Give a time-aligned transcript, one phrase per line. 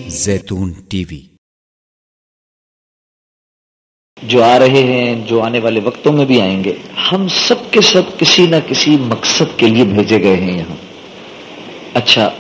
[0.08, 1.20] زیتون T V.
[4.22, 6.72] جو آ رہے ہیں جو آنے والے وقتوں میں بھی آئیں گے
[7.12, 10.76] ہم سب کے سب کسی نہ کسی مقصد کے لیے بھیجے گئے ہیں یہاں۔
[11.94, 12.30] اچھا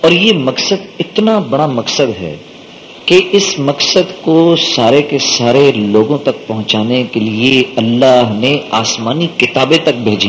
[0.00, 2.36] اور یہ مقصد اتنا بڑا مقصد ہے
[3.04, 9.26] کہ اس مقصد کو سارے کے سارے لوگوں تک پہنچانے کے لیے اللہ نے آسمانی
[9.26, 10.28] کتابیں تک بھیجی۔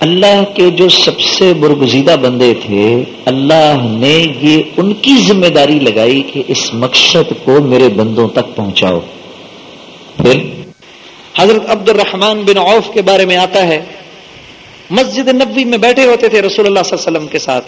[0.00, 5.78] اللہ کے جو سب سے برگزیدہ بندے تھے، اللہ نے یہ ان کی ذمہ داری
[5.78, 9.00] لگائی کہ اس مقصد کو میرے بندوں تک پہنچاؤ۔
[10.16, 10.40] پھر
[11.38, 13.84] حضرت عبد الرحمن بن عوف کے بارے میں آتا ہے۔
[14.90, 17.64] مسجد نبوی میں بیٹھے ہوتے تھے رسول اللہ صلی اللہ علیہ وسلم کے ساتھ۔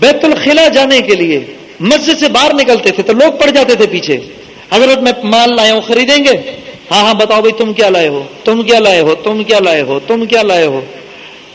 [0.00, 1.40] بیت الخلا جانے کے لیے
[1.80, 4.18] مسجد سے باہر نکلتے تھے تو لوگ پڑ جاتے تھے پیچھے۔
[4.72, 6.36] حضرت، میں مال لائے ہوں، خریدیں گے؟
[6.90, 9.82] ہاں ہاں بتاؤ بھائی، تم کیا لائے ہو؟ تم کیا لائے ہو؟ تم کیا لائے
[9.82, 10.80] ہو؟ تم کیا لائے ہو؟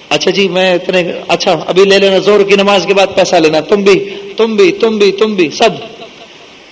[0.09, 3.59] اچھا جی میں اتنے اچھا ابھی لے لینا زور کی نماز کے بعد پیسہ لینا۔
[3.59, 5.69] تم بھی تم بھی تم بھی تم بھی، سب۔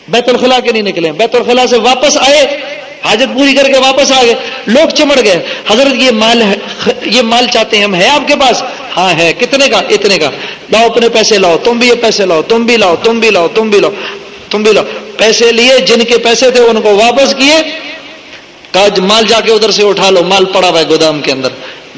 [0.07, 2.57] بیت الخلا کے نہیں نکلے۔ بیت الخلا سے واپس آئے،
[3.05, 4.33] حاجت پوری کر کے واپس آ گئے۔
[4.65, 6.55] لوگ چمڑ گئے۔ حضرت، یہ مال ہے،
[7.05, 8.63] یہ مال چاہتے ہیں ہم، ہے آپ کے پاس؟
[8.97, 10.29] ہاں ہے۔ کتنے کا؟ اتنے کا۔
[10.71, 13.47] لاؤ اپنے پیسے لاؤ۔ تم بھی یہ پیسے لاؤ۔ تم بھی لاؤ، تم بھی لاؤ،
[13.47, 13.91] تم بھی لاؤ،
[14.49, 14.83] تم بھی لاؤ۔
[15.17, 17.55] پیسے لیے، جن کے پیسے تھے ان کو واپس کیے۔
[18.71, 21.49] کہا، مال جا کے ادھر سے اٹھا لو۔ مال پڑا ہوا ہے گودام کے اندر۔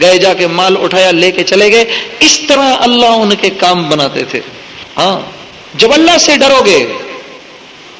[0.01, 1.85] گئے جا کے مال اٹھایا، لے کے چلے گئے۔
[2.19, 4.39] اس طرح اللہ ان کے کام بناتے تھے۔
[4.97, 5.19] ہاں
[5.73, 6.87] جب اللہ سے ڈرو گے،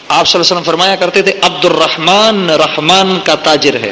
[0.07, 3.91] آپ صلی اللہ علیہ وسلم فرمایا کرتے تھے عبد الرحمان رحمان کا تاجر ہے۔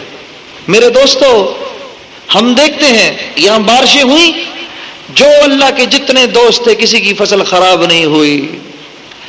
[0.67, 1.53] میرے دوستو،
[2.35, 4.31] ہم دیکھتے ہیں، یہاں بارشیں ہوئی
[5.09, 8.59] جو اللہ کے جتنے دوست تھے، کسی کی فصل خراب نہیں ہوئی۔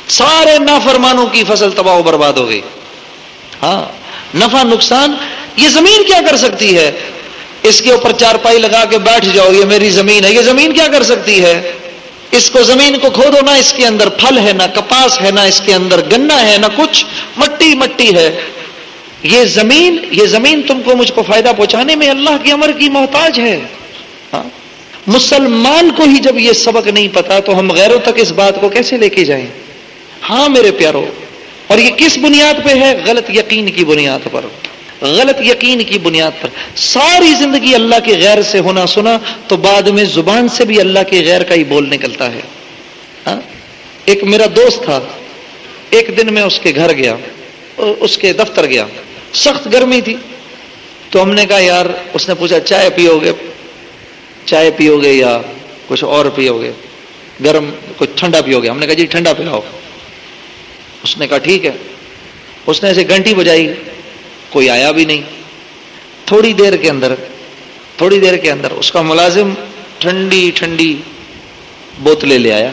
[0.07, 2.61] سارے نافرمانوں کی فصل تباہ و برباد ہو گئی۔
[3.61, 3.85] ہاں
[4.37, 5.15] نفع نقصان،
[5.57, 6.91] یہ زمین کیا کر سکتی ہے؟
[7.63, 10.73] اس کے اوپر چار پائی لگا کے بیٹھ جاؤ، یہ میری زمین ہے۔ یہ زمین
[10.73, 11.71] کیا کر سکتی ہے؟
[12.31, 15.39] اس کو زمین کو کھودو، نہ اس کے اندر پھل ہے، نہ کپاس ہے، نہ
[15.39, 17.05] اس کے اندر گنا ہے، نہ کچھ۔
[17.37, 18.41] مٹی مٹی ہے۔
[19.23, 22.89] یہ زمین یہ زمین تم کو مجھ کو فائدہ پہنچانے میں اللہ کی امر کی
[22.89, 23.59] محتاج ہے۔
[24.33, 24.43] ہاں؟
[25.07, 28.69] مسلمان کو ہی جب یہ سبق نہیں پتا تو ہم غیروں تک اس بات کو
[28.69, 29.47] کیسے لے کے جائیں؟
[30.29, 31.05] ہاں میرے پیارو،
[31.67, 34.45] اور یہ کس بنیاد پہ ہے؟ غلط یقین کی بنیاد پر۔
[35.03, 39.81] غلط یقین کی بنیاد پر ساری زندگی اللہ کے غیر سے ہونا سنا تو بعد
[39.81, 42.39] میں زبان سے بھی اللہ کے غیر کا ہی بول نکلتا ہے۔
[43.27, 43.41] ہاں؟
[44.05, 44.99] ایک میرا دوست تھا۔
[45.89, 47.15] ایک دن میں اس کے گھر گیا۔
[47.77, 48.85] اس کے دفتر گیا۔
[49.33, 50.15] سخت گرمی تھی۔
[51.09, 53.31] تو ہم نے کہا، یار، اس نے پوچھا، چائے پیو گے
[54.45, 55.41] چائے پیو گے یا
[55.87, 56.71] کچھ اور پیو گے
[57.43, 59.59] گرم کچھ ٹھنڈا پیو گے ہم نے کہا جی ٹھنڈا پلاؤ۔
[61.03, 61.71] اس نے کہا، ٹھیک ہے۔
[62.65, 63.73] اس نے ایسے گھنٹی بجائی۔
[64.53, 65.21] کوئی آیا بھی نہیں۔
[66.25, 67.15] تھوڑی دیر کے اندر،
[67.97, 69.53] تھوڑی دیر کے اندر اس کا ملازم
[69.97, 71.01] ٹھنڈی ٹھنڈی
[71.99, 72.71] بوتلیں لے آیا۔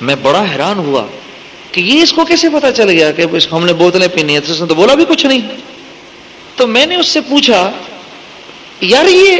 [0.00, 1.06] میں بڑا حیران ہوا
[1.72, 4.52] کہ یہ اس کو کیسے پتا چل گیا کہ ہم نے بوتلیں پینی ہے تو
[4.52, 5.40] اس نے تو بولا بھی کچھ نہیں۔
[6.56, 7.70] تو میں نے اس سے پوچھا،
[8.80, 9.36] یار یہ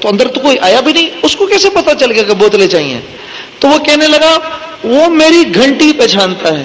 [0.00, 2.68] تو اندر تو کوئی آیا بھی نہیں، اس کو کیسے پتا چل گیا کہ بوتلیں
[2.68, 3.00] چاہیے؟
[3.58, 4.38] تو وہ کہنے لگا،
[4.84, 6.64] وہ میری گھنٹی پہچانتا ہے۔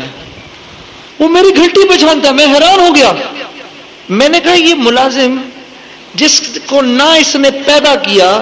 [1.20, 3.14] وہ میری گھنٹی پہچانتا ہے، میں حیران ہو گیا۔
[4.10, 5.36] میں نے کہا یہ ملازم
[6.14, 8.42] جس کو نہ اس نے پیدا کیا،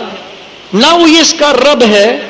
[0.73, 2.27] نہ وہ یہ اس کا رب ہے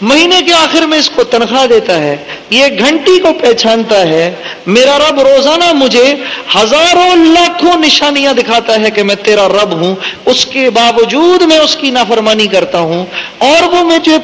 [0.00, 2.16] مہینے کے آخر میں اس کو تنخواہ دیتا ہے،
[2.50, 4.34] یہ گھنٹی کو پہچانتا ہے۔
[4.66, 6.14] میرا رب روزانہ مجھے
[6.56, 9.94] ہزاروں لاکھوں نشانیاں دکھاتا ہے کہ میں تیرا رب ہوں۔
[10.26, 13.06] اس کے باوجود میں اس کی نافرمانی کرتا ہوں۔
[13.38, 14.18] اور وہ مجھے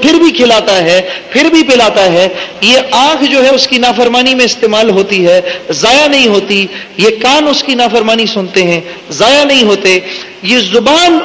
[0.00, 2.28] پھر بھی کھلاتا ہے، پھر بھی پلاتا ہے۔
[2.60, 6.66] یہ آنکھ جو ہے اس کی نافرمانی میں استعمال ہوتی ہے۔ ضائع نہیں ہوتی۔
[6.96, 9.98] یہ کان اس کی نافرمانی سنتے ہیں۔ ضائع نہیں ہوتے۔
[10.42, 11.18] یہ زبان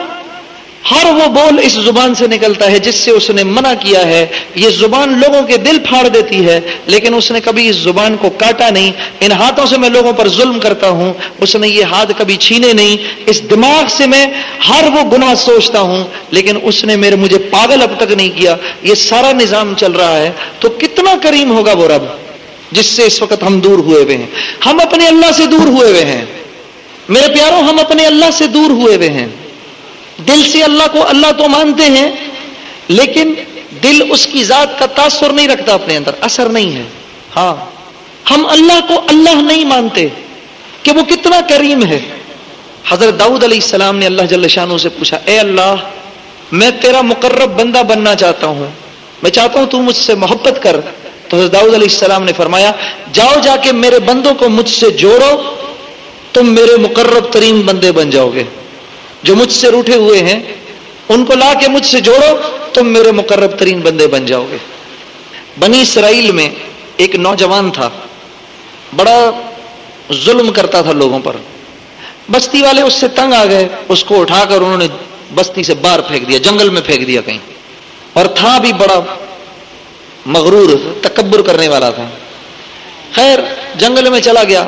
[0.92, 4.28] ہر وہ بول اس زبان سے نکلتا ہے جس سے اس نے منع کیا ہے۔
[4.56, 8.30] یہ زبان لوگوں کے دل پھاڑ دیتی ہے، لیکن اس نے کبھی اس زبان کو
[8.30, 12.12] کاٹا نہیں۔ ان ہاتھوں سے میں لوگوں پر ظلم کرتا ہوں، اس نے یہ ہاتھ
[12.18, 14.26] کبھی چھینے نہیں۔ اس دماغ سے میں
[14.70, 18.56] ہر وہ گناہ سوچتا ہوں، لیکن اس نے میرے مجھے پاگل اب تک نہیں کیا۔
[18.84, 22.04] یہ سارا نظام چل رہا ہے۔ تو کتنا کریم ہوگا وہ رب،
[22.72, 24.28] جس سے اس وقت ہم دور ہوئے ہوئے ہیں۔
[24.66, 26.26] ہم اپنے اللہ سے دور ہوئے ہوئے ہیں۔
[27.10, 29.28] میرے پیاروں، ہم اپنے اللہ سے دور ہوئے ہوئے ہیں۔
[30.18, 32.12] دل سے اللہ کو اللہ تو مانتے ہیں،
[32.88, 33.34] لیکن
[33.84, 36.84] دل اس کی ذات کا تاثر نہیں رکھتا اپنے اندر، اثر نہیں ہے۔
[37.36, 37.56] ہاں۔
[38.32, 40.08] ہم اللہ کو اللہ نہیں مانتے
[40.84, 42.00] کہ وہ کتنا کریم ہے۔
[42.90, 45.76] حضرت داؤد علیہ السلام نے اللہ جل شانو سے پوچھا، اے اللہ،
[46.52, 48.68] میں تیرا مقرب بندہ بننا چاہتا ہوں۔
[49.24, 50.80] میں چاہتا ہوں تو مجھ سے محبت کر۔
[51.30, 52.72] تو حضرت داؤد علیہ السلام نے فرمایا،
[53.14, 55.56] جاؤ جا کے میرے بندوں کو مجھ سے جوڑو،
[56.34, 58.44] تم میرے مقرب ترین بندے بن جاؤ گے۔
[59.24, 60.44] جو مجھ سے روٹے ہوئے ہیں،
[61.10, 62.38] ان کو لا کے مجھ سے جوڑو،
[62.74, 64.58] تم میرے مقرب ترین بندے بن جاؤ گے۔
[65.60, 66.50] بنی اسرائیل میں
[66.98, 67.90] ایک نوجوان تھا،
[68.96, 69.32] بڑا
[70.14, 71.36] ظلم کرتا تھا لوگوں پر۔
[72.32, 74.88] بستی والے اس سے تنگ آ گئے، اس کو اٹھا کر انہوں نے
[75.36, 77.38] بستی سے باہر پھینک دیا، جنگل میں پھینک دیا کہیں۔
[78.14, 79.00] اور تھا بھی بڑا
[80.26, 80.70] مغرور،
[81.02, 82.10] تکبر کرنے والا تھا۔
[83.14, 83.40] خیر،
[83.76, 84.68] جنگل میں چلا گیا،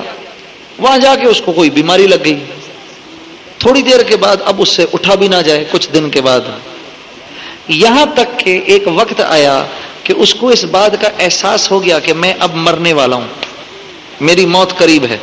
[0.77, 2.43] وہاں جا کے اس کو کوئی بیماری لگ گئی۔
[3.59, 6.39] تھوڑی دیر کے بعد اب اس سے اٹھا بھی نہ جائے، کچھ دن کے بعد۔
[7.67, 9.65] یہاں تک کہ ایک وقت آیا
[10.03, 13.27] کہ اس کو اس بات کا احساس ہو گیا کہ میں اب مرنے والا ہوں۔
[14.21, 15.17] میری موت قریب ہے۔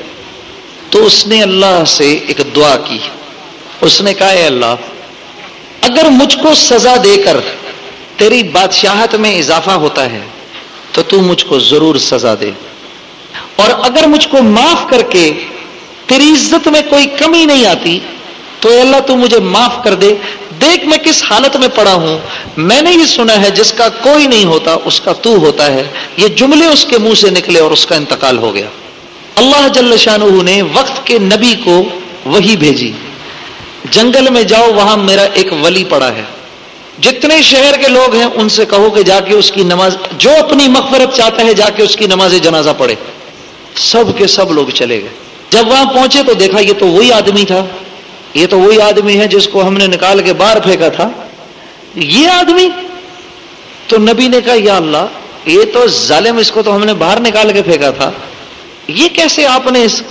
[0.91, 2.99] تو اس نے اللہ سے ایک دعا کی۔
[3.81, 4.75] اس نے کہا، اے اللہ،
[5.81, 7.37] اگر مجھ کو سزا دے کر
[8.17, 10.21] تیری بادشاہت میں اضافہ ہوتا ہے،
[10.93, 12.51] تو تو مجھ کو ضرور سزا دے۔
[13.57, 15.33] اور اگر مجھ کو معاف کر کے
[16.07, 18.01] تیری عزت میں کوئی کمی نہیں آتی
[18.61, 20.15] تو اے اللہ تو مجھے معاف کر دے۔
[20.61, 22.19] دیکھ میں کس حالت میں پڑا ہوں۔
[22.57, 25.85] میں نے یہ سنا ہے جس کا کوئی نہیں ہوتا، اس کا تو ہوتا ہے۔
[26.17, 28.67] یہ جملے اس کے منہ سے نکلے اور اس کا انتقال ہو گیا۔
[29.37, 31.83] اللہ جل شاہ نے وقت کے نبی کو
[32.25, 32.93] وہی بھیجی۔
[33.91, 36.23] جنگل میں جاؤ، وہاں میرا ایک ولی پڑا ہے۔
[37.01, 40.31] جتنے شہر کے لوگ ہیں، ان سے کہو کہ جا کے اس کی نماز، جو
[40.31, 42.95] اپنی مغفرت چاہتا ہے، جا کے اس کی نماز جنازہ پڑھے۔
[43.75, 45.09] سب کے سب لوگ چلے گئے۔
[45.51, 47.67] جب وہاں پہنچے تو دیکھا، یہ تو وہی آدمی تھا۔
[48.37, 51.11] یہ تو وہی آدمی ہے جس کو ہم نے نکال کے باہر پھینکا تھا۔
[51.95, 52.69] یہ آدمی؟
[53.87, 55.07] تو نبی نے کہا، یا اللہ،
[55.47, 58.11] یہ تو ظالم اس کو تو ہم نے باہر نکال کے پھینکا تھا۔
[58.89, 60.03] یہ کیسے آپ نے اس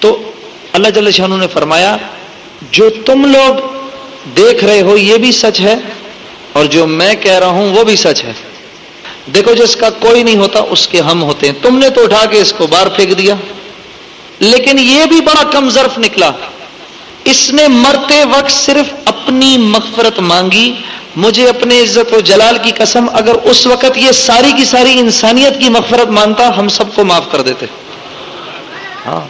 [0.00, 0.32] تو
[0.72, 1.96] اللہ جل شاہ نے فرمایا،
[2.70, 3.54] جو تم لوگ
[4.36, 5.74] دیکھ رہے ہو، یہ بھی سچ ہے،
[6.52, 8.32] اور جو میں کہہ رہا ہوں، وہ بھی سچ ہے۔
[9.34, 12.24] دیکھو جس کا کوئی نہیں ہوتا، اس کے ہم ہوتے ہیں۔ تم نے تو اٹھا
[12.24, 13.34] کے اس کو باہر پھینک دیا۔
[14.38, 16.30] لیکن یہ بھی بڑا کم ظرف نکلا۔
[17.24, 20.74] اس نے مرتے وقت صرف اپنی مغفرت مانگی،
[21.16, 25.60] مجھے اپنے عزت و جلال کی قسم، اگر اس وقت یہ ساری کی ساری انسانیت
[25.60, 27.66] کی مغفرت مانتا ہم سب کو معاف کر دیتے۔
[29.06, 29.20] ہاں۔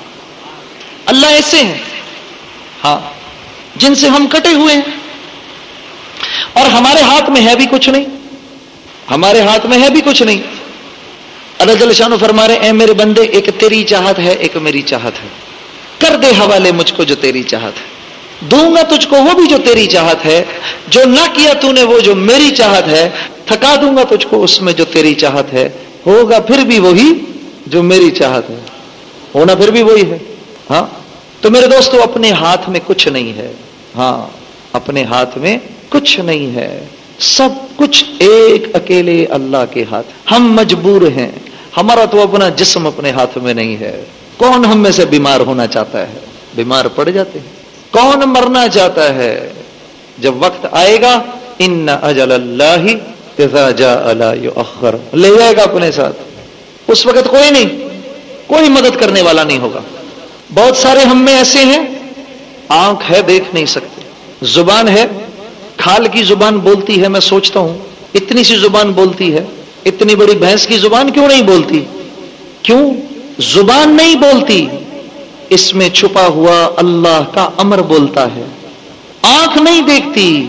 [1.06, 1.78] اللہ ایسے ہیں۔
[2.84, 3.00] ہاں۔
[3.76, 4.82] جن سے ہم کٹے ہوئے ہیں۔
[6.52, 8.04] اور ہمارے ہاتھ میں ہے بھی کچھ نہیں۔
[9.10, 10.42] ہمارے ہاتھ میں ہے بھی کچھ نہیں۔
[11.58, 15.12] اللہ جل شانو فرما رہے اے میرے بندے، ایک تیری چاہت ہے، ایک میری چاہت
[15.24, 15.51] ہے۔
[16.02, 17.92] کر دے حوالے مجھ کو جو تیری چاہت ہے۔
[18.40, 20.44] دوں گا تجھ کو وہ بھی جو تیری چاہت ہے۔
[20.88, 23.10] جو نہ کیا تو نے وہ جو میری چاہت ہے۔
[23.46, 25.68] تھکا دوں گا تجھ کو اس میں جو تیری چاہت ہے۔
[26.06, 27.12] ہوگا پھر بھی وہی
[27.66, 28.56] جو میری چاہت ہے۔
[29.34, 30.18] ہونا پھر بھی وہی ہے۔
[30.70, 30.86] ہاں؟
[31.40, 33.52] تو میرے دوستو، اپنے ہاتھ میں کچھ نہیں ہے۔
[33.96, 34.26] ہاں
[34.72, 35.58] اپنے ہاتھ میں
[35.88, 36.84] کچھ نہیں ہے۔
[37.18, 41.30] سب کچھ ایک اکیلے اللہ کے ہاتھ۔ ہم مجبور ہیں۔
[41.76, 44.04] ہمارا تو اپنا جسم اپنے ہاتھ میں نہیں ہے۔
[44.36, 46.18] کون ہم میں سے بیمار ہونا چاہتا ہے؟
[46.54, 47.46] بیمار پڑ جاتے ہیں۔
[47.90, 49.52] کون مرنا چاہتا ہے؟
[50.18, 51.22] جب وقت آئے گا،
[51.58, 52.86] ان اجل اللہ
[55.12, 56.16] لے جائے گا اپنے ساتھ۔
[56.88, 57.88] اس وقت کوئی نہیں،
[58.46, 59.80] کوئی مدد کرنے والا نہیں ہوگا۔
[60.54, 61.86] بہت سارے ہم میں ایسے ہیں،
[62.68, 64.02] آنکھ ہے دیکھ نہیں سکتے۔
[64.42, 65.06] زبان ہے،
[65.76, 67.78] کھال کی زبان بولتی ہے، میں سوچتا ہوں۔
[68.14, 69.44] اتنی سی زبان بولتی ہے،
[69.86, 71.84] اتنی بڑی بھینس کی زبان کیوں نہیں بولتی؟
[72.62, 72.94] کیوں؟
[73.38, 74.66] زبان نہیں بولتی،
[75.48, 78.44] اس میں چھپا ہوا اللہ کا امر بولتا ہے۔
[79.22, 80.46] آنکھ نہیں دیکھتی،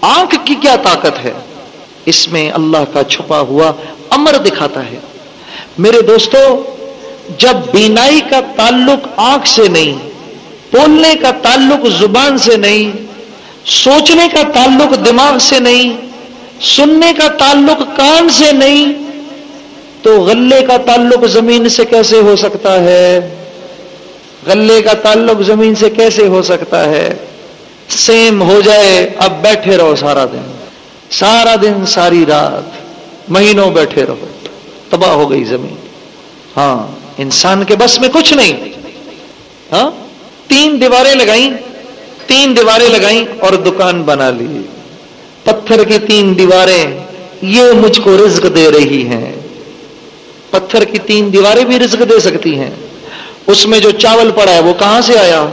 [0.00, 1.32] آنکھ کی کیا طاقت ہے؟
[2.04, 3.72] اس میں اللہ کا چھپا ہوا
[4.10, 4.98] امر دکھاتا ہے۔
[5.78, 6.62] میرے دوستو،
[7.38, 9.94] جب بینائی کا تعلق آنکھ سے نہیں،
[10.72, 12.90] بولنے کا تعلق زبان سے نہیں،
[13.64, 15.96] سوچنے کا تعلق دماغ سے نہیں،
[16.60, 19.05] سننے کا تعلق کان سے نہیں
[20.02, 23.34] تو غلے کا تعلق زمین سے کیسے ہو سکتا ہے؟
[24.46, 27.14] غلے کا تعلق زمین سے کیسے ہو سکتا ہے؟
[27.88, 30.52] سیم ہو جائے، اب بیٹھے رہو سارا دن۔
[31.10, 32.86] سارا دن، ساری رات
[33.30, 34.26] مہینوں بیٹھے رہو۔
[34.90, 35.76] تباہ ہو گئی زمین۔
[36.56, 36.86] ہاں
[37.18, 38.52] انسان کے بس میں کچھ نہیں۔
[39.72, 39.90] ہاں
[40.46, 41.50] تین دیواریں لگائیں،
[42.26, 44.62] تین دیواریں لگائیں اور دکان بنا لی۔
[45.44, 46.98] پتھر کی تین دیواریں،
[47.42, 49.35] یہ مجھ کو رزق دے رہی ہیں۔
[50.50, 52.70] پتھر کی تین دیواریں بھی رزق دے سکتی ہیں۔
[53.46, 55.46] اس میں جو چاول پڑا ہے وہ کہاں سے آیا؟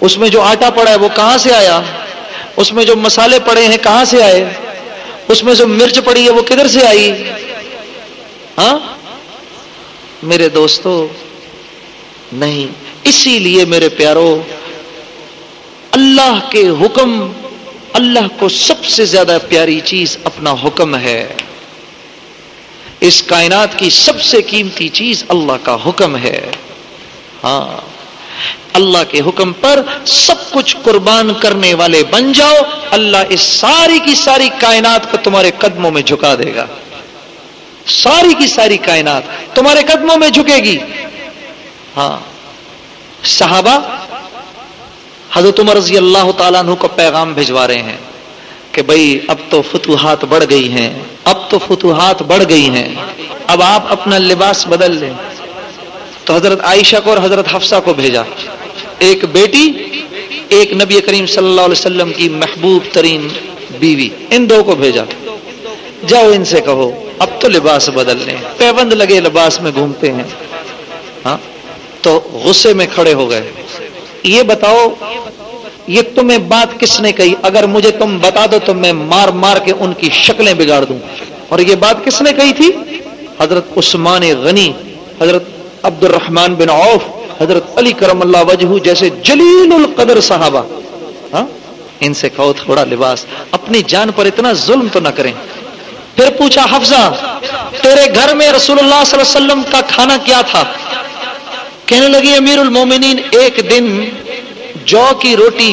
[0.00, 1.80] اس میں جو آٹا پڑا ہے وہ کہاں سے آیا؟
[2.56, 4.44] اس میں جو مسالے پڑے ہیں کہاں سے آئے؟
[5.28, 7.12] اس میں جو مرچ پڑی ہے وہ کدھر سے آئی؟
[8.58, 8.78] ہاں؟
[10.22, 11.06] میرے دوستو،
[12.32, 12.66] نہیں،
[13.04, 14.42] اسی لیے میرے پیارو،
[15.90, 17.32] اللہ کے حکم،
[17.92, 21.28] اللہ کو سب سے زیادہ پیاری چیز اپنا حکم ہے۔
[23.00, 26.50] اس کائنات کی سب سے قیمتی چیز اللہ کا حکم ہے۔
[27.44, 27.96] ہاں۔
[28.72, 32.54] اللہ کے حکم پر سب کچھ قربان کرنے والے بن جاؤ،
[32.90, 36.66] اللہ اس ساری کی ساری کائنات کو تمہارے قدموں میں جھکا دے گا۔
[37.86, 39.22] ساری کی ساری کائنات
[39.54, 40.78] تمہارے قدموں میں جھکے گی۔
[41.96, 42.18] ہاں۔
[43.24, 43.78] صحابہ،
[45.32, 47.96] حضرت عمر رضی اللہ تعالیٰ عنہ کو پیغام بھجوا رہے ہیں۔
[48.76, 52.94] کہ بھائی اب تو فتوحات بڑھ گئی ہیں، اب تو فتوحات بڑھ گئی ہیں۔
[53.46, 55.12] اب آپ اپنا لباس بدل لیں۔
[56.24, 58.22] تو حضرت عائشہ کو اور حضرت حفصہ کو بھیجا۔
[58.98, 59.72] ایک بیٹی،
[60.48, 63.28] ایک نبی کریم صلی اللہ علیہ وسلم کی محبوب ترین
[63.78, 65.04] بیوی، ان دو کو بھیجا۔
[66.06, 70.24] جاؤ ان سے کہو، اب تو لباس بدل لیں۔ پیبند لگے لباس میں گھومتے ہیں۔
[71.24, 71.36] ہاں
[72.02, 73.52] تو غصے میں کھڑے ہو گئے۔
[74.22, 74.88] یہ بتاؤ
[75.86, 79.56] یہ تمہیں بات کس نے کہی؟ اگر مجھے تم بتا دو تو میں مار مار
[79.56, 80.98] کے ان کی شکلیں بگاڑ دوں۔
[81.48, 82.72] اور یہ بات کس نے کہی تھی؟
[83.40, 84.72] حضرت عثمان غنی،
[85.20, 85.44] حضرت
[85.82, 87.02] عبد الرحمان بن عوف،
[87.42, 90.62] حضرت علی کرم اللہ وجہ جیسے جلیل القدر صحابہ۔
[91.32, 91.46] ہاں؟
[92.00, 95.32] ان سے کہو تھوڑا لباس۔ اپنی جان پر اتنا ظلم تو نہ کریں۔
[96.16, 97.14] پھر پوچھا، حفظہ،
[97.82, 100.64] تیرے گھر میں رسول اللہ صلی اللہ علیہ وسلم کا کھانا کیا تھا؟
[101.86, 104.04] کہنے لگی، امیر المومنین، ایک دن
[104.86, 105.72] جو کی روٹی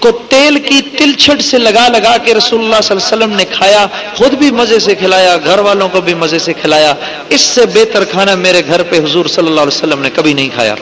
[0.00, 3.36] کو تیل کی تل چھٹ سے لگا لگا کے رسول اللہ صلی اللہ علیہ وسلم
[3.36, 6.94] نے کھایا، خود بھی مزے سے کھلایا، گھر والوں کو بھی مزے سے کھلایا۔
[7.28, 10.48] اس سے بہتر کھانا میرے گھر پہ حضور صلی اللہ علیہ وسلم نے کبھی نہیں
[10.54, 10.74] کھایا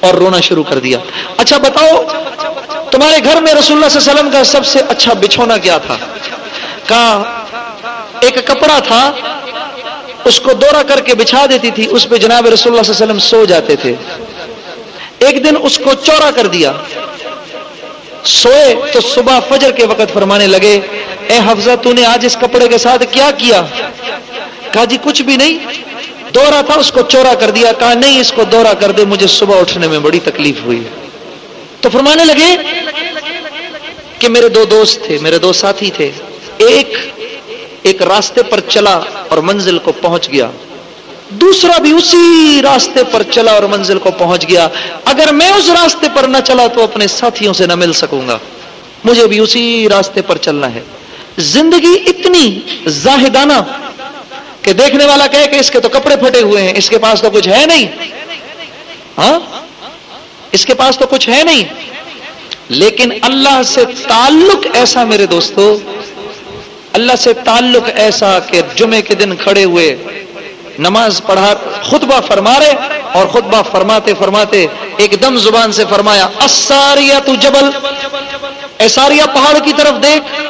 [0.00, 0.98] اور رونا شروع کر دیا۔
[1.36, 2.02] اچھا بتاؤ،
[2.90, 5.78] تمہارے گھر میں رسول اللہ صلی اللہ علیہ وسلم کا سب سے اچھا بچھونا کیا
[5.78, 5.96] تھا؟
[6.86, 7.22] کہا
[8.20, 9.02] ایک کپڑا تھا،
[10.24, 13.04] اس کو دورہ کر کے بچھا دیتی تھی، اس پہ جناب رسول اللہ صلی اللہ
[13.04, 13.94] علیہ وسلم سو جاتے تھے۔
[15.26, 16.72] ایک دن اس کو چورا کر دیا۔
[18.24, 20.80] سوئے تو صبح فجر کے وقت فرمانے لگے،
[21.28, 23.62] اے حفظہ، تو نے آج اس کپڑے کے ساتھ کیا کیا؟
[24.72, 25.58] کہا جی کچھ بھی نہیں۔
[26.34, 29.26] دورہ تھا، اس کو چورا کر دیا۔ کہا، نہیں، اس کو دورہ کر دے، مجھے
[29.26, 30.82] صبح اٹھنے میں بڑی تکلیف ہوئی۔
[31.80, 32.56] تو فرمانے لگے
[34.18, 36.10] کہ میرے دو دوست تھے، میرے دو ساتھی تھے۔
[36.58, 36.96] ایک
[37.82, 40.50] ایک راستے پر چلا اور منزل کو پہنچ گیا۔
[41.40, 44.68] دوسرا بھی اسی راستے پر چلا اور منزل کو پہنچ گیا۔
[45.04, 48.38] اگر میں اس راستے پر نہ چلا تو اپنے ساتھیوں سے نہ مل سکوں گا۔
[49.04, 50.82] مجھے بھی اسی راستے پر چلنا ہے۔
[51.38, 53.52] زندگی اتنی زاہدانہ
[54.62, 57.20] کہ دیکھنے والا کہے کہ اس کے تو کپڑے پھٹے ہوئے ہیں، اس کے پاس
[57.20, 57.86] تو کچھ ہے نہیں۔
[59.18, 59.40] ہاں؟
[60.52, 61.64] اس کے پاس تو کچھ ہے نہیں۔
[62.68, 65.78] لیکن اللہ سے تعلق ایسا میرے دوستو،
[66.92, 69.96] اللہ سے تعلق ایسا کہ جمعے کے دن کھڑے ہوئے
[70.78, 71.54] نماز پڑھا
[71.90, 77.70] خطبہ فرما رہے اور خطبہ فرماتے فرماتے ایک دم زبان سے فرمایا اساریا تو جبل
[78.78, 80.40] ایساریا پہاڑ کی طرف دیکھ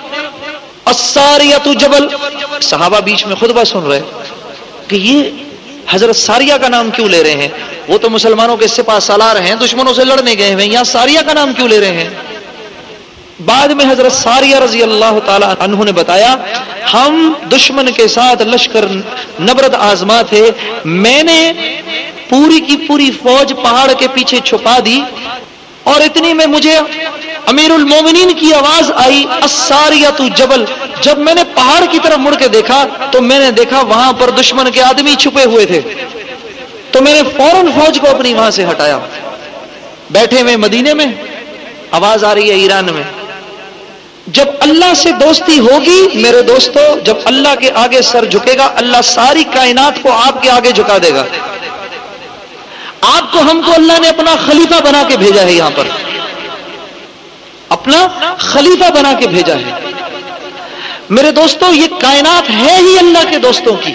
[0.86, 2.06] اساریا تو جبل۔
[2.60, 4.00] صحابہ بیچ میں خطبہ سن رہے
[4.88, 5.22] کہ یہ
[5.90, 7.48] حضرت ساریہ کا نام کیوں لے رہے ہیں؟
[7.88, 11.32] وہ تو مسلمانوں کے سپاہ سالار ہیں، دشمنوں سے لڑنے گئے ہیں، یہاں ساریہ کا
[11.32, 12.10] نام کیوں لے رہے ہیں؟
[13.40, 16.34] بعد میں حضرت ساریہ رضی اللہ تعالی عنہ نے بتایا،
[16.92, 18.84] ہم دشمن کے ساتھ لشکر
[19.40, 20.50] نبرد آزما تھے،
[20.84, 21.52] میں نے
[22.28, 25.00] پوری کی پوری فوج پہاڑ کے پیچھے چھپا دی
[25.84, 26.76] اور اتنی میں مجھے
[27.46, 29.24] امیر المومنین کی آواز آئی
[30.16, 30.64] تو جبل،
[31.00, 34.30] جب میں نے پہاڑ کی طرف مڑ کے دیکھا تو میں نے دیکھا وہاں پر
[34.30, 35.80] دشمن کے آدمی چھپے ہوئے تھے۔
[36.92, 38.98] تو میں نے فوراً فوج کو اپنی وہاں سے ہٹایا۔
[40.10, 41.06] بیٹھے ہوئے مدینے میں،
[41.90, 43.02] آواز آ رہی ہے ایران میں۔
[44.26, 48.96] جب اللہ سے دوستی ہوگی، میرے دوستو، جب اللہ کے آگے سر جھکے گا، اللہ
[49.04, 51.24] ساری کائنات کو آپ کے آگے جھکا دے گا۔
[53.00, 55.84] آپ کو، ہم کو اللہ نے اپنا خلیفہ بنا کے بھیجا ہے یہاں پر۔
[57.68, 58.06] اپنا
[58.38, 59.70] خلیفہ بنا کے بھیجا ہے۔
[61.10, 63.92] میرے دوستو، یہ کائنات ہے ہی اللہ کے دوستوں کی۔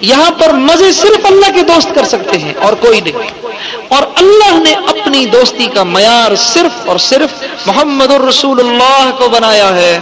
[0.00, 3.46] یہاں پر مزے صرف اللہ کے دوست کر سکتے ہیں اور کوئی نہیں۔
[3.88, 9.76] اور اللہ نے اپنی دوستی کا معیار صرف اور صرف محمد الرسول اللہ کو بنایا
[9.76, 10.00] ہے۔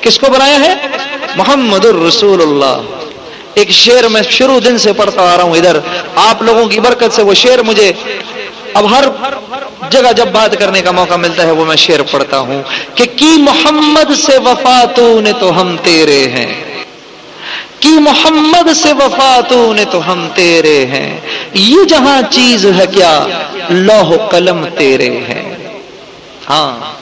[0.00, 0.74] کس کو بنایا ہے؟
[1.36, 2.80] محمد الرسول اللہ۔
[3.54, 5.78] ایک شعر میں شروع دن سے پڑھتا آ رہا ہوں، ادھر۔
[6.16, 7.92] آپ لوگوں کی برکت سے وہ شعر مجھے
[8.74, 9.04] اب ہر
[9.90, 12.62] جگہ جب بات کرنے کا موقع ملتا ہے وہ میں شعر پڑھتا ہوں
[12.94, 16.67] کہ کی محمد سے وفا تو نے تو ہم تیرے ہیں۔
[17.80, 21.20] کی محمد سے وفا تو نے تو ہم تیرے ہیں۔
[21.54, 23.26] یہ جہاں چیز ہے کیا
[23.68, 25.56] لوہ قلم تیرے ہیں۔
[26.48, 26.92] ہاں۔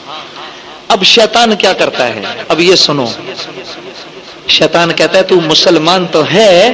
[0.89, 3.07] اب شیطان کیا کرتا ہے؟ اب یہ سنو۔
[4.49, 6.73] شیطان کہتا ہے، تو مسلمان تو ہے،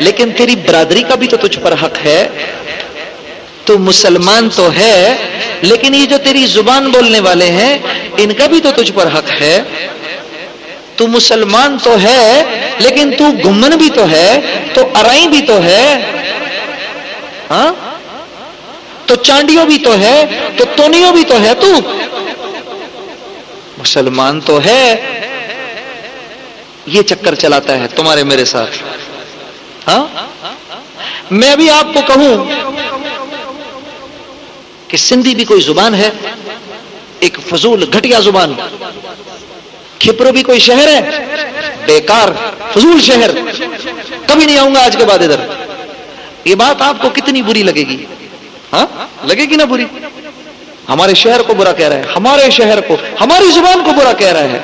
[0.00, 2.28] لیکن تیری برادری کا بھی تو تجھ پر حق ہے۔
[3.64, 5.16] تو مسلمان تو ہے،
[5.62, 7.78] لیکن یہ جو تیری زبان بولنے والے ہیں،
[8.16, 9.62] ان کا بھی تو تجھ پر حق ہے۔
[10.96, 12.42] تو مسلمان تو ہے،
[12.78, 14.40] لیکن تو گمن بھی تو ہے،
[14.74, 16.12] تو ارائی بھی تو ہے۔
[17.50, 17.74] ہاں؟
[19.06, 20.24] تو چانڈیوں بھی تو ہے،
[20.56, 21.72] تو تونیوں بھی تو ہے تو۔
[23.78, 24.96] مسلمان تو ہے۔
[26.86, 28.70] یہ چکر چلاتا ہے تمہارے میرے ساتھ۔
[29.88, 30.06] ہاں؟
[31.30, 32.50] میں بھی آپ کو کہوں
[34.88, 36.10] کہ سندھی بھی کوئی زبان ہے؟
[37.20, 38.54] ایک فضول گھٹیا زبان۔
[39.98, 41.24] کھپرو بھی کوئی شہر ہے؟
[41.86, 42.28] بیکار،
[42.74, 43.30] فضول شہر۔
[44.26, 45.40] کبھی نہیں آؤں گا آج کے بعد ادھر۔
[46.44, 48.06] یہ بات آپ کو کتنی بری لگے گی؟
[48.72, 48.86] ہاں؟
[49.26, 49.84] لگے گی نا بری؟
[50.88, 54.32] ہمارے شہر کو برا کہہ رہا ہے، ہمارے شہر کو، ہماری زبان کو برا کہہ
[54.32, 54.58] رہا ہے۔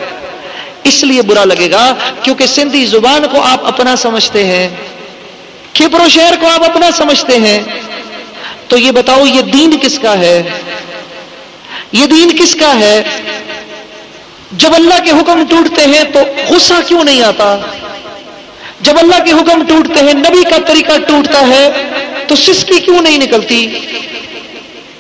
[0.85, 4.69] اس لیے برا لگے گا کیونکہ سندھی زبان کو آپ اپنا سمجھتے ہیں۔
[5.73, 7.61] کھپرو شہر کو آپ اپنا سمجھتے ہیں۔
[8.69, 10.43] تو یہ بتاؤ، یہ دین کس کا ہے؟
[11.93, 13.03] یہ دین کس کا ہے؟
[14.53, 16.21] جب اللہ کے حکم ٹوٹتے ہیں تو
[16.55, 17.59] غصہ کیوں نہیں آتا؟
[18.81, 21.89] جب اللہ کے حکم ٹوٹتے ہیں، نبی کا طریقہ ٹوٹتا ہے
[22.29, 23.79] تو سسکی کیوں نہیں نکلتی؟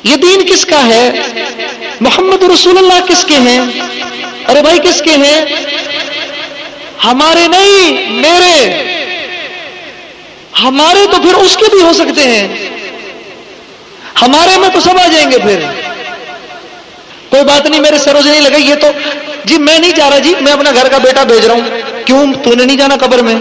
[0.04, 1.10] یہ دین کس کا ہے؟
[2.00, 3.60] محمد رسول اللہ کس کے ہیں؟
[4.48, 5.44] ارے بھائی کس کے ہیں؟
[7.04, 8.82] ہمارے نہیں، میرے۔
[10.62, 12.48] ہمارے تو پھر اس کے بھی ہو سکتے ہیں۔
[14.22, 15.60] ہمارے میں تو سب آ جائیں گے پھر۔
[17.30, 18.86] کوئی بات نہیں، میرے سروج نہیں لگا یہ تو
[19.44, 21.62] جی میں نہیں جا رہا جی میں اپنا گھر کا بیٹا بھیج رہا ہوں۔
[22.06, 23.34] کیوں؟ تو نے نہیں جانا قبر میں؟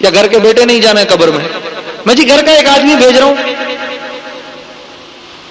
[0.00, 1.44] یا گھر کے بیٹے نہیں جانا ہے قبر میں؟
[2.06, 3.34] میں جی گھر کا ایک آدمی بھیج رہا ہوں۔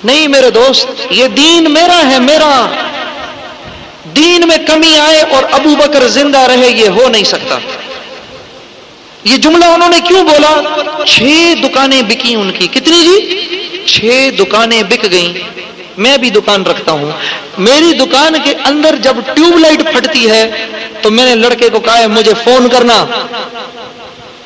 [0.03, 2.67] نہیں میرے دوست، یہ دین میرا ہے میرا۔
[4.15, 7.57] دین میں کمی آئے اور ابو بکر زندہ رہے، یہ ہو نہیں سکتا۔
[9.23, 10.61] یہ جملہ انہوں نے کیوں بولا؟
[11.05, 13.41] چھ دکانیں بکی ان کی۔ کتنی جی؟
[13.85, 15.64] چھ دکانیں بک گئیں۔
[15.97, 17.11] میں بھی دکان رکھتا ہوں۔
[17.57, 20.65] میری دکان کے اندر جب ٹیوب لائٹ پھٹتی ہے،
[21.01, 23.05] تو میں نے لڑکے کو کہا ہے، مجھے فون کرنا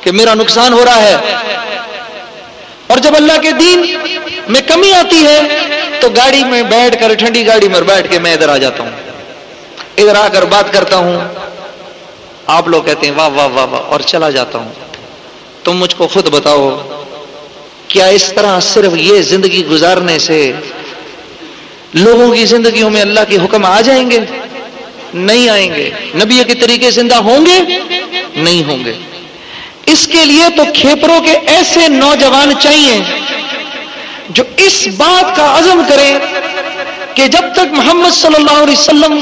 [0.00, 1.16] کہ میرا نقصان ہو رہا ہے۔
[2.86, 3.96] اور جب اللہ کے دین
[4.48, 5.40] میں کمی آتی ہے،
[6.00, 8.90] تو گاڑی میں بیٹھ کر، ٹھنڈی گاڑی میں بیٹھ کے میں ادھر آ جاتا ہوں۔
[9.96, 11.20] ادھر آ کر بات کرتا ہوں۔
[12.46, 14.72] آپ لوگ کہتے ہیں، واہ واہ واہ واہ، اور چلا جاتا ہوں۔
[15.64, 16.78] تم مجھ کو خود بتاؤ،
[17.88, 20.52] کیا اس طرح صرف یہ زندگی گزارنے سے
[21.94, 24.18] لوگوں کی زندگیوں میں اللہ کے حکم آ جائیں گے؟
[25.14, 27.78] نہیں آئیں گے۔ نبی کے طریقے زندہ ہوں گے؟
[28.34, 28.92] نہیں ہوں گے۔
[29.86, 33.00] اس کے لیے تو کھیپروں کے ایسے نوجوان چاہیے
[34.28, 36.18] جو اس بات کا عزم کریں
[37.14, 39.20] کہ جب تک محمد صلی اللہ علیہ وسلم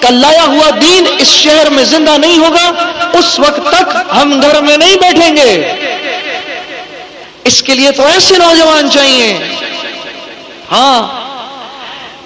[0.00, 2.70] کا لایا ہوا دین اس شہر میں زندہ نہیں ہوگا،
[3.12, 5.72] اس وقت تک ہم گھر میں نہیں بیٹھیں گے۔
[7.44, 9.38] اس کے لیے تو ایسے نوجوان چاہیے۔
[10.70, 11.23] ہاں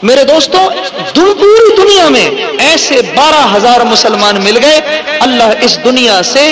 [0.03, 0.69] میرے دوستوں
[1.15, 6.51] پوری دنیا میں ایسے بارہ ہزار مسلمان مل گئے، اللہ اس دنیا سے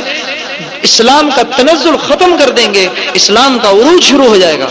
[0.83, 4.69] اسلام کا تنزل ختم کر دیں گے، اسلام کا عروج شروع ہو جائے گا۔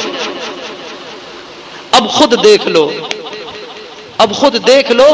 [1.91, 2.89] اب خود دیکھ لو،
[4.17, 5.07] اب خود دیکھ لو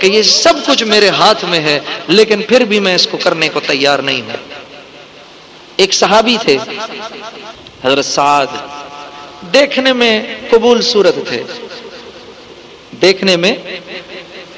[0.00, 3.48] کہ یہ سب کچھ میرے ہاتھ میں ہے، لیکن پھر بھی میں اس کو کرنے
[3.48, 4.36] کو تیار نہیں ہوں۔
[5.76, 6.56] ایک صحابی تھے،
[7.84, 8.46] حضرت سعد،
[9.54, 10.14] دیکھنے میں
[10.50, 11.42] قبول صورت تھے۔
[13.02, 13.54] دیکھنے میں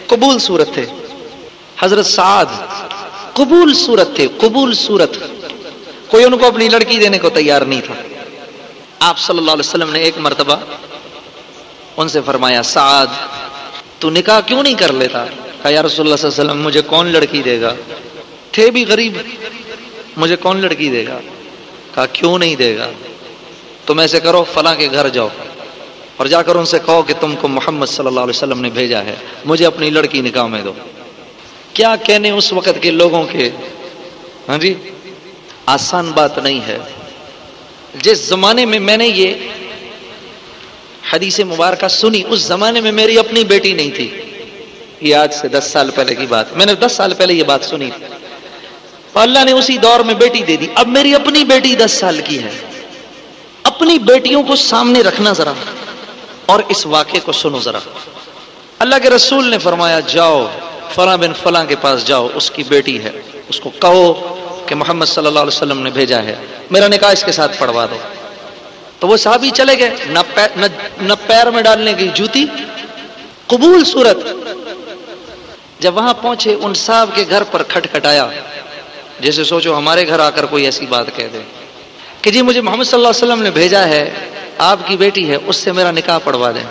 [0.07, 0.87] قبول صورت تھے
[1.79, 2.47] حضرت سعد
[3.33, 5.17] قبول صورت تھے، قبول صورت۔
[6.09, 7.95] کوئی ان کو اپنی لڑکی دینے کو تیار نہیں تھا۔
[9.01, 10.57] آپ صلی اللہ علیہ وسلم نے ایک مرتبہ
[11.97, 13.07] ان سے فرمایا، سعد،
[13.99, 15.25] تو نکاح کیوں نہیں کر لیتا؟
[15.63, 17.75] کہا، یا رسول اللہ صلی اللہ علیہ وسلم، مجھے کون لڑکی دے گا؟
[18.53, 19.19] تھے بھی غریب،
[20.17, 21.19] مجھے کون لڑکی دے گا؟
[21.95, 22.91] کہا، کیوں نہیں دے گا؟
[23.87, 25.29] تم ایسے کرو، فلاں کے گھر جاؤ۔
[26.19, 28.71] اور جا کر ان سے کہو کہ تم کو محمد صلی اللہ علیہ وسلم نے
[28.71, 30.73] بھیجا ہے، مجھے اپنی لڑکی نکاح میں دو۔
[31.73, 33.51] کیا کہنے اس وقت کے لوگوں کے؟
[34.49, 34.75] ہاں جی
[35.67, 36.79] آسان بات نہیں ہے۔
[37.95, 39.35] جس زمانے میں میں نے یہ
[41.13, 44.23] حدیث مبارکہ سنی، اس زمانے میں میری اپنی بیٹی نہیں تھی۔
[45.01, 47.65] یہ آج سے دس سال پہلے کی بات۔ میں نے دس سال پہلے یہ بات
[47.65, 48.07] سنی۔ تھی
[49.15, 52.43] اللہ نے اسی دور میں بیٹی دے دی۔ اب میری اپنی بیٹی دس سال کی
[52.43, 52.51] ہے۔
[53.63, 55.53] اپنی بیٹیوں کو سامنے رکھنا ذرا۔
[56.49, 57.79] اور اس واقعے کو سنو ذرا۔
[58.79, 60.47] اللہ کے رسول نے فرمایا جاؤ
[60.95, 63.11] فلاں بن فلاں کے پاس جاؤ اس کی بیٹی ہے
[63.49, 66.35] اس کو کہو کہ محمد صلی اللہ علیہ وسلم نے بھیجا ہے
[66.71, 67.99] میرا نکاح اس کے ساتھ پڑھوا دو۔
[68.99, 70.67] تو وہ صحابی چلے گئے نہ پیر,
[71.03, 72.45] نہ پیر میں ڈالنے کی جوتی
[73.47, 74.19] قبول صورت۔
[75.79, 78.29] جب وہاں پہنچے ان صاحب کے گھر پر کھٹ کھٹایا
[79.21, 81.39] جیسے سوچو ہمارے گھر آ کر کوئی ایسی بات کہہ دے۔
[82.23, 84.11] کہ جی مجھے محمد صلی اللہ علیہ وسلم نے بھیجا ہے
[84.59, 86.65] آپ کی بیٹی ہے، اس سے میرا نکاح پڑھوا دیں۔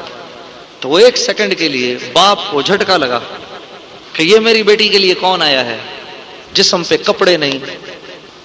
[0.80, 3.20] تو وہ ایک سیکنڈ کے لیے باپ کو جھٹکا لگا
[4.14, 5.78] کہ یہ میری بیٹی کے لیے کون آیا ہے؟
[6.54, 7.60] جسم پہ کپڑے نہیں،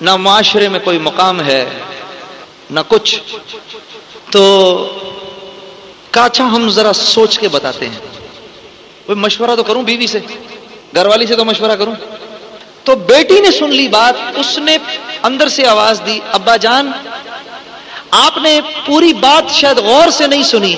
[0.01, 1.69] نہ معاشرے میں کوئی مقام ہے،
[2.71, 3.21] نہ کچھ۔
[4.31, 4.77] تو
[6.11, 7.99] کہا اچھا ہم ذرا سوچ کے بتاتے ہیں۔
[9.07, 10.19] کوئی مشورہ تو کروں بیوی سے،
[10.95, 11.95] گھر والی سے تو مشورہ کروں۔
[12.85, 14.77] تو بیٹی نے سن لی بات، اس نے
[15.23, 16.93] اندر سے آواز دی، ابا جان
[18.15, 20.77] آپ نے پوری بات شاید غور سے نہیں سنی۔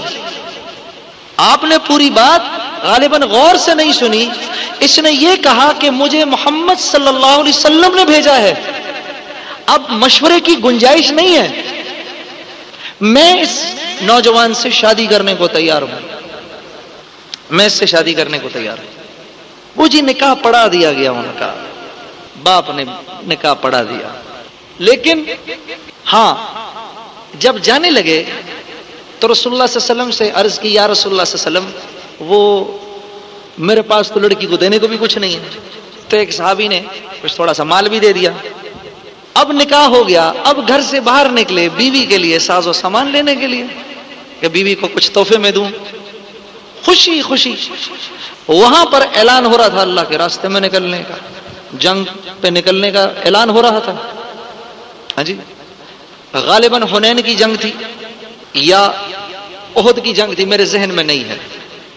[1.36, 2.40] آپ نے پوری بات
[2.84, 4.28] غالباً غور سے نہیں سنی۔
[4.80, 8.54] اس نے یہ کہا کہ مجھے محمد صلی اللہ علیہ وسلم نے بھیجا ہے۔
[9.66, 11.62] اب مشورے کی گنجائش نہیں ہے۔
[13.00, 13.66] میں اس
[14.00, 16.00] نوجوان سے شادی کرنے کو تیار ہوں۔
[17.50, 18.86] میں اس سے شادی کرنے کو تیار ہوں۔
[19.76, 21.54] وہ جی نکاح پڑھا دیا گیا ان کا۔
[22.42, 22.84] باپ نے
[23.28, 24.08] نکاح پڑھا دیا۔
[24.78, 25.24] لیکن
[26.12, 26.34] ہاں
[27.38, 28.24] جب جانے لگے
[29.18, 31.58] تو رسول اللہ صلی اللہ علیہ وسلم سے عرض کی، یا رسول اللہ صلی اللہ
[31.58, 32.64] علیہ وسلم، وہ
[33.58, 35.58] میرے پاس تو لڑکی کو دینے کو بھی کچھ نہیں ہے۔
[36.08, 36.80] تو ایک صحابی نے
[37.22, 38.30] کچھ تھوڑا سا مال بھی دے دیا۔
[39.34, 43.10] اب نکاح ہو گیا، اب گھر سے باہر نکلے بیوی کے لیے ساز و سامان
[43.10, 43.64] لینے کے لیے
[44.40, 45.68] کہ بیوی کو کچھ تحفے میں دوں۔
[46.84, 47.54] خوشی خوشی۔
[48.48, 51.14] وہاں پر اعلان ہو رہا تھا اللہ کے راستے میں نکلنے کا۔
[51.72, 52.04] جنگ
[52.40, 53.94] پہ نکلنے کا اعلان ہو رہا تھا۔
[55.16, 55.36] ہاں جی؟
[56.38, 57.72] غالباً حنین کی جنگ تھی
[58.54, 58.90] یا
[59.74, 61.36] عہد کی جنگ تھی، میرے ذہن میں نہیں ہے۔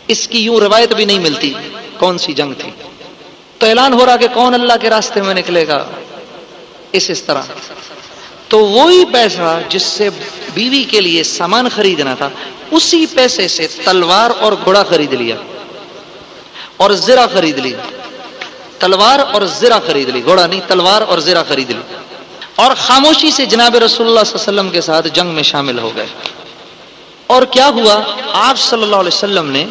[0.08, 1.54] اس کی یوں روایت بھی نہیں ملتی
[2.00, 2.72] کون سی جنگ تھی۔
[3.58, 5.90] تو اعلان ہو رہا کہ کون اللہ کے راستے میں نکلے گا۔
[6.92, 7.42] اس اس طرح۔
[8.48, 10.10] تو وہی پیسہ جس سے
[10.54, 12.30] بیوی کے لیے سامان خریدنا تھا،
[12.72, 15.36] اسی پیسے سے تلوار اور گھوڑا خرید لیا۔
[16.78, 17.74] اور زرا خرید لی۔
[18.80, 21.97] تلوار اور زرا خرید لی۔ گھوڑا نہیں، تلوار اور زرا خرید لی۔
[22.58, 25.80] اور خاموشی سے جناب رسول اللہ صلی اللہ علیہ وسلم کے ساتھ جنگ میں شامل
[25.80, 26.06] ہو گئے۔
[27.28, 28.02] اور کیا ہوا؟
[28.34, 29.66] آپ صلی اللہ علیہ وسلم نے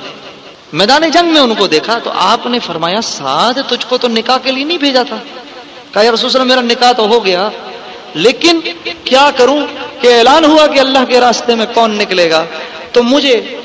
[0.72, 4.38] میدان جنگ میں ان کو دیکھا تو آپ نے فرمایا ساتھ تجھ کو تو نکاح
[4.38, 5.16] کے لیے نہیں بھیجا تھا۔
[5.92, 7.48] کہا، یا رسول اللہ میرا نکاح تو ہو گیا،
[8.14, 8.60] لیکن
[9.04, 9.66] کیا کروں
[10.00, 12.44] کہ اعلان ہوا کہ اللہ کے راستے میں کون نکلے گا؟
[12.92, 13.56] تو مجھے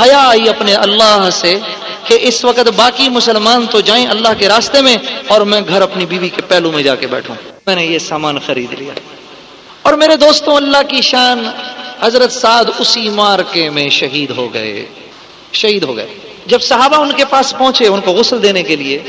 [0.00, 1.58] حیا آئی اپنے اللہ سے
[2.04, 4.96] کہ اس وقت باقی مسلمان تو جائیں اللہ کے راستے میں
[5.28, 8.38] اور میں گھر اپنی بیوی کے پہلو میں جا کے بیٹھوں۔ میں نے یہ سامان
[8.38, 8.92] خرید لیا۔
[9.82, 11.50] اور میرے دوستوں، اللہ کی شان،
[12.00, 14.86] حضرت سعد اسی مارکے میں شہید ہو گئے۔
[15.52, 19.02] شہید ہو گئے۔ جب صحابہ ان کے پاس پہنچے ان کو غسل دینے کے لیے،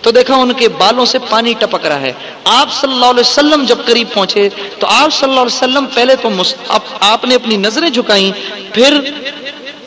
[0.00, 2.12] تو دیکھا ان کے بالوں سے پانی ٹپک رہا ہے۔
[2.44, 6.16] آپ صلی اللہ علیہ وسلم جب قریب پہنچے، تو آپ صلی اللہ علیہ وسلم پہلے
[6.16, 6.28] تو
[7.00, 8.32] آپ نے اپنی نظریں جھکائیں،
[8.74, 9.00] پھر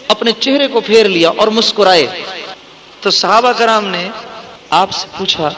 [0.07, 2.07] اپنے چہرے کو پھیر لیا اور مسکرائے۔
[3.01, 4.09] تو صحابہ کرام نے
[4.69, 5.49] آپ سے پوچھا،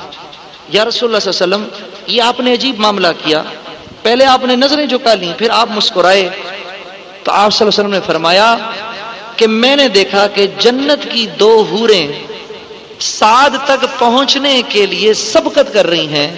[0.70, 3.43] یا رسول اللہ صلی اللہ علیہ وسلم یہ آپ نے عجیب معاملہ کیا۔
[4.02, 6.30] پہلے آپ نے نظریں جھکا لی پھر آپ مسکرائے۔
[7.24, 8.58] تو آپ صلی اللہ علیہ وسلم نے فرمایا
[9.36, 12.08] کہ میں نے دیکھا کہ جنت کی دو حوریں
[13.00, 16.36] سعد تک پہنچنے کے لیے سبقت کر رہی ہیں۔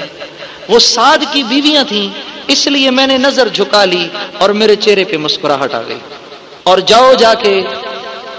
[0.70, 2.10] وہ سعد کی بیویاں تھیں،
[2.48, 6.00] اس لیے میں نے نظر جھکا لی اور میرے چہرے پہ مسکراہٹ آ گئی۔
[6.64, 7.62] اور جاؤ جا کے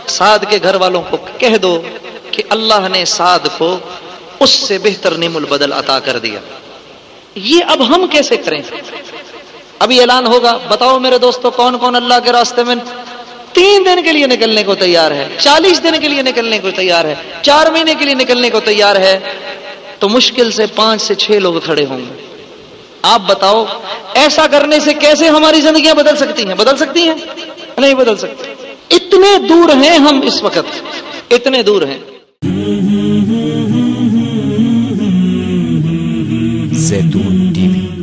[0.07, 1.83] سعد کے گھر والوں کو کہہ دو
[2.31, 3.79] کہ اللہ نے سعد کو
[4.41, 6.41] اس سے بہتر نیم البدل عطا کر دیا۔
[7.35, 8.63] یہ اب ہم کیسے کریں
[9.79, 12.75] ابھی اعلان ہوگا، بتاؤ میرے دوستو کون کون اللہ کے راستے میں
[13.53, 17.05] تین دن کے لیے نکلنے کو تیار ہے، چالیس دن کے لیے نکلنے کو تیار
[17.05, 19.21] ہے، چار مہینے کے لیے نکلنے کو تیار ہے،
[19.99, 22.37] تو مشکل سے پانچ سے چھ لوگ کھڑے ہوں گے۔
[23.03, 23.65] آپ بتاؤ،
[24.15, 27.15] ایسا کرنے سے کیسے ہماری زندگیاں بدل سکتی ہیں؟ بدل سکتی ہیں؟
[27.79, 28.51] نہیں بدل سکتی۔
[28.97, 30.83] اتنے دور ہیں ہم اس وقت،
[31.31, 31.99] اتنے دور ہیں۔
[36.91, 38.00] زیتون ٹی وی